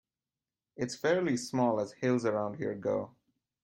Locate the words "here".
2.55-2.73